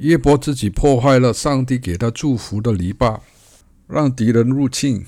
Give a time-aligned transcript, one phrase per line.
[0.00, 3.18] 约伯自己破坏了上帝给他祝福的篱笆，
[3.86, 5.04] 让敌人入侵。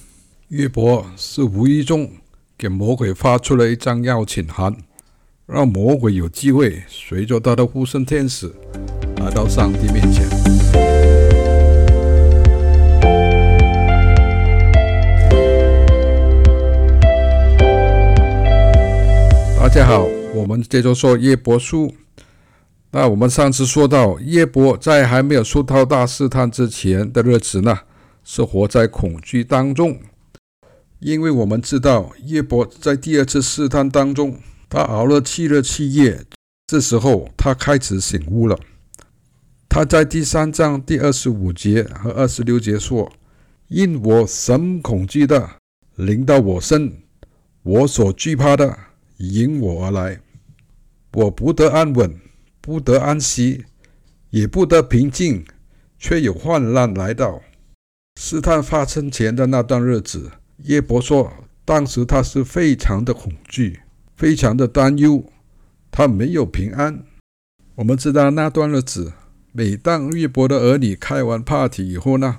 [0.49, 2.11] 约伯是无意中
[2.59, 4.77] 给魔鬼发出了一张邀请函，
[5.47, 8.53] 让魔鬼有机会随着他的呼声天使
[9.17, 10.29] 来到上帝面前。
[19.57, 21.91] 大家好，我们接着说约伯书。
[22.95, 27.79] 那我们上次说到，约伯在还没有受到大试探之前的日子呢，
[28.23, 29.99] 是活在恐惧当中。
[30.99, 34.39] 因为我们知道，约伯在第二次试探当中，
[34.69, 36.23] 他熬了七日七夜，
[36.67, 38.59] 这时候他开始醒悟了。
[39.71, 43.11] 他在第三章第二十五节和二十六节说
[43.69, 45.49] ：“因我神恐惧的
[45.97, 46.93] 临到我身，
[47.63, 48.77] 我所惧怕的
[49.17, 50.21] 迎我而来，
[51.15, 52.15] 我不得安稳。”
[52.63, 53.65] 不得安息，
[54.31, 55.45] 也不得平静，
[55.99, 57.43] 却有患难来到。
[58.21, 61.33] 试探发生前的那段日子，约伯说，
[61.65, 63.81] 当时他是非常的恐惧，
[64.15, 65.25] 非常的担忧，
[65.91, 67.03] 他没有平安。
[67.75, 69.13] 我们知道那段日子，
[69.51, 72.39] 每当约伯的儿女开完 party 以后呢，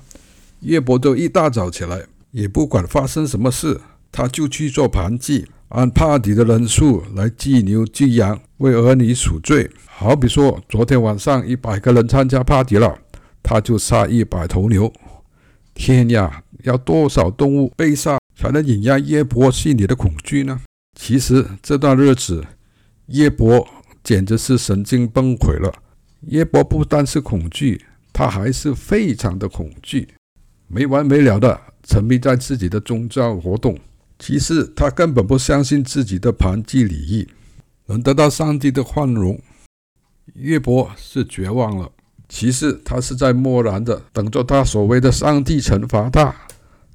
[0.60, 5.48] 约伯都一大早起来，也不管发生什么事，他就去做盘祭。
[5.74, 9.68] 按 party 的人数来祭牛祭羊，为儿女赎罪。
[9.86, 12.96] 好比说，昨天晚上一百个人参加 party 了，
[13.42, 14.92] 他就杀一百头牛。
[15.74, 20.60] 天呀，要多少动物被杀才能引压耶伯心里的恐惧呢？
[20.96, 22.46] 其实这段日子，
[23.06, 23.66] 耶伯
[24.04, 25.74] 简直是神经崩溃了。
[26.28, 30.06] 耶伯不单是恐惧，他还是非常的恐惧，
[30.68, 33.76] 没完没了的沉迷在自己的宗教活动。
[34.18, 37.28] 其实他根本不相信自己的盘祭礼仪
[37.86, 39.40] 能得到上帝的宽容。
[40.34, 41.90] 约伯是绝望了。
[42.26, 46.34] 其实他是在默然的等着他所谓的上帝惩罚他，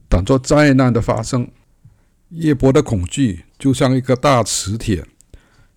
[0.09, 1.48] 等着灾难的发生。
[2.30, 5.05] 约伯的恐惧就像一个大磁铁，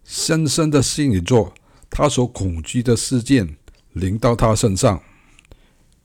[0.04, 1.52] 深深的吸引着
[1.90, 3.56] 他所恐惧的事件
[3.92, 5.02] 临到他身上。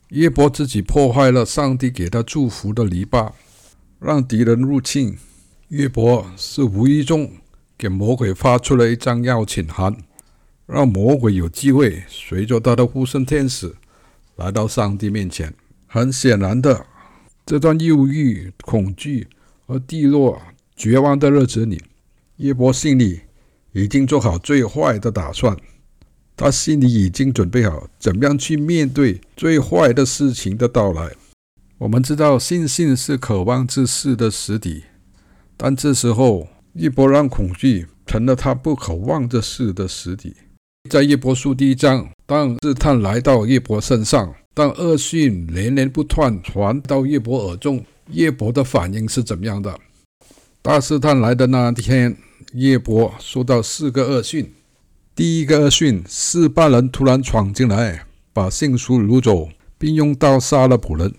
[0.10, 3.32] 约伯自己破坏了上帝给他祝福的篱笆，
[4.00, 5.18] 让敌人入侵。
[5.70, 7.30] 约伯是无意中
[7.78, 9.98] 给魔鬼发出了一张邀请函，
[10.66, 13.76] 让魔鬼有机会随着他的呼声天使
[14.38, 15.54] 来到上帝面前。
[15.86, 16.86] 很显然的，
[17.46, 19.28] 这段忧郁、恐惧
[19.66, 20.42] 和低落、
[20.78, 21.84] 绝望的日子里，
[22.38, 23.20] 约伯心里
[23.74, 25.58] 已经做好最坏的打算，
[26.38, 31.12] 他心里已经准备好怎么样去面对最坏的事情的到来。
[31.78, 34.84] 我们知道，信心是渴望之事的实底。
[35.60, 40.36] 但这时候，一波让恐惧成了他不可忘这事的实底。
[40.88, 49.80] 在一波书第一章，当试探来到一波身上，当恶讯连连不断传到一波耳中，约伯的反应是怎么样的？
[50.62, 52.16] 大试探来的那天，
[52.54, 54.54] 叶伯收到四个恶讯。
[55.16, 61.16] 第一个恶讯，示巴人突然闯进来，把信书掳走，并用刀杀了仆人。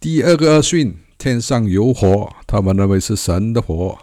[0.00, 0.96] 第二个恶讯。
[1.18, 3.98] 天上有火，他们认为是神的火，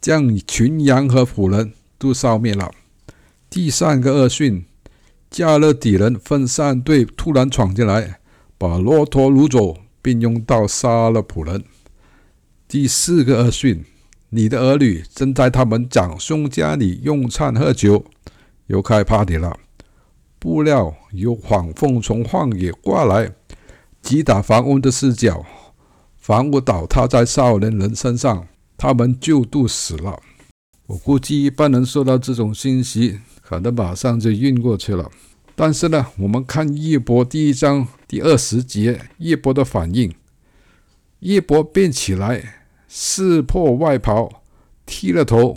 [0.00, 2.70] 将群羊和仆人都烧灭了。
[3.50, 4.64] 第三个恶讯，
[5.30, 8.20] 迦勒底人分散队突然闯进来，
[8.56, 11.64] 把骆驼掳走，并用刀杀了仆人。
[12.66, 13.84] 第四个恶讯，
[14.30, 18.04] 你的儿女正在他们长兄家里用餐喝酒，
[18.66, 19.58] 又开 party 了。
[20.38, 23.32] 不料有黄蜂从旷野刮来，
[24.00, 25.44] 击打房屋的四角。
[26.28, 28.46] 房屋倒塌在少年人身上，
[28.76, 30.20] 他们就都死了。
[30.84, 35.10] 我估计一般人收到这种信息，可能马上就晕过去了。
[35.56, 40.14] 但是呢，我们看叶伯第一章第二十节，叶伯的反应：
[41.20, 44.42] 叶伯便起来，撕破外袍，
[44.84, 45.56] 剃了头，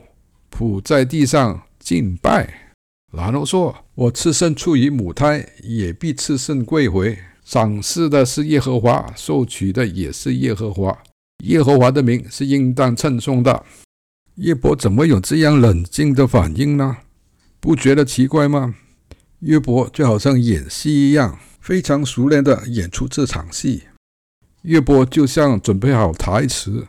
[0.52, 2.78] 伏在地上敬拜，
[3.12, 7.20] 然后说：“我赤身出于母胎，也必赤身归回。”
[7.52, 10.98] 赏赐的是耶和华，收取的也是耶和华。
[11.44, 13.66] 耶和华的名是应当称颂的。
[14.36, 17.00] 约伯怎么有这样冷静的反应呢？
[17.59, 18.76] 不觉得奇怪吗？
[19.40, 23.84] 约伯就好像演戏一样，非常熟练地演出这场戏。
[24.62, 26.88] 约伯就像准备好台词，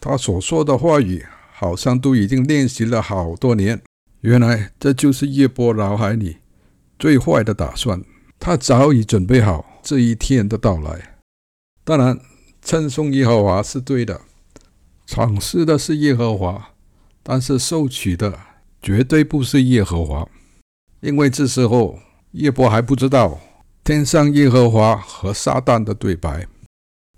[0.00, 1.22] 他所说的话语
[1.52, 3.78] 好像都已经练习了好多年。
[4.22, 6.38] 原来这就是约伯脑海里
[6.98, 8.02] 最坏的打算，
[8.38, 9.67] 他早已准备好。
[9.88, 11.16] 这一天的到来，
[11.82, 12.20] 当然
[12.60, 14.20] 称颂耶和华是对的，
[15.06, 16.72] 赏赐的是耶和华，
[17.22, 18.38] 但是收取的
[18.82, 20.28] 绝对不是耶和华，
[21.00, 21.98] 因为这时候
[22.32, 23.40] 约伯还不知道
[23.82, 26.46] 天上耶和华和撒旦的对白。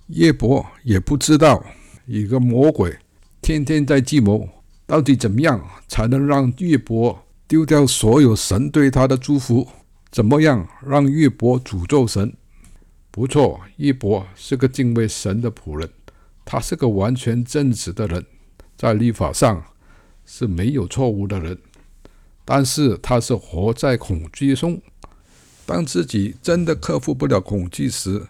[0.07, 1.65] 约伯也不知道，
[2.07, 2.97] 一个魔鬼
[3.43, 4.49] 天天在计谋，
[4.87, 9.67] 到底怎么样才能让约伯丢掉所有神对他的祝福？
[10.13, 12.33] 怎么样让约伯诅咒神？
[13.11, 15.91] 不错，一博是个敬畏神的仆人，
[16.45, 18.25] 他是个完全正直的人，
[18.77, 19.65] 在律法上
[20.25, 21.59] 是没有错误的人。
[22.45, 24.81] 但是他是活在恐惧中，
[25.67, 28.27] 当自己真的克服不了恐惧时，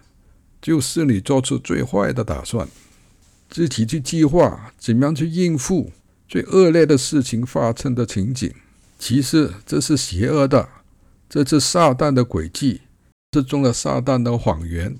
[0.61, 2.67] 就是你做出最坏的打算，
[3.49, 5.91] 自己去计划怎么样去应付
[6.27, 8.53] 最恶劣的事情发生的情景。
[8.99, 10.69] 其实这是邪恶的，
[11.27, 12.81] 这是撒旦的诡计，
[13.33, 14.97] 是中了撒旦的谎言。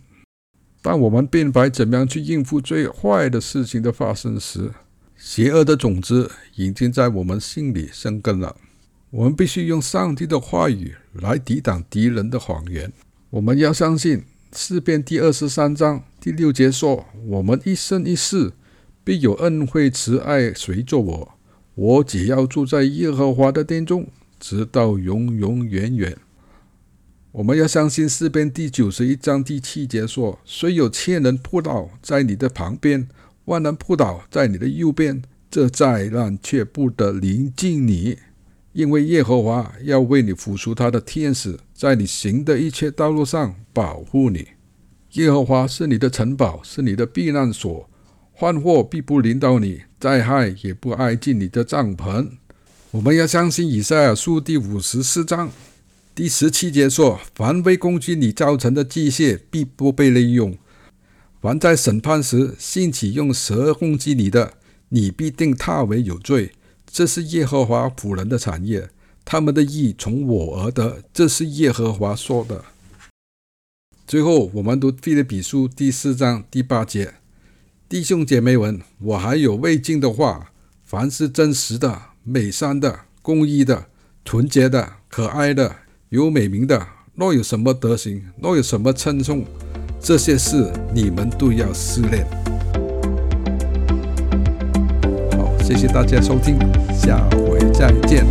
[0.81, 4.71] 当我们明白怎么样去应付最坏的事情的发生时，
[5.17, 8.55] 邪恶的种子已经在我们心里生根了。
[9.09, 12.93] 我们必须用上帝的话语来抵挡敌人的谎言。
[13.31, 14.23] 我们要相信。
[14.53, 18.51] 诗篇第二十三章第六节说：“我们一生一世
[19.01, 21.33] 必有恩惠慈爱随着我，
[21.73, 24.07] 我只要住在耶和华的殿中，
[24.41, 26.17] 直到永永远远。”
[27.33, 33.07] 我们要相信诗篇第九十一章第七节说：“虽有千人扑倒在你的旁边，
[33.45, 38.17] 万人扑倒在你的右边，这灾难却不得临近你。”
[38.73, 44.49] 因为耶和华要为你付出他的天使，在你行的一切道路上保护你。
[45.13, 47.89] 耶和华是你的城堡，是你的避难所，
[48.33, 52.27] 患祸必不临到你，灾害也不挨近你的帐篷。
[52.91, 55.49] 我们要相信以赛亚书第五十四章
[56.21, 60.51] 第十七节说：“凡为攻击你造成的机械，必不被利用；
[61.41, 64.53] 凡在审判时兴起用舌攻击你的，
[64.89, 66.51] 你必定他为有罪。”
[66.85, 68.91] 这是耶和华仆人的产业，
[69.25, 71.01] 他们的义从我而得。
[71.11, 72.65] 这是耶和华说的。
[74.05, 77.15] 最后，我们读腓立比书第四章第八节：
[77.89, 80.51] 弟兄姐妹们，我还有未尽的话：
[80.83, 83.87] 凡是真实的、美善的、公义的、
[84.23, 85.77] 纯洁的、可爱的、
[86.11, 86.77] 有美名的，
[87.15, 89.45] 若有什么德行，若有什么称颂，
[89.97, 92.27] 这些事你们都要思念。
[95.63, 96.59] 谢谢大家收听，
[96.93, 98.25] 下回再见。